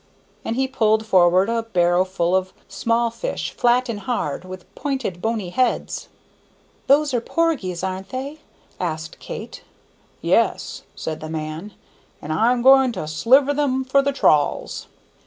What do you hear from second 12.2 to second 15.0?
I'm going to sliver them for the trawls."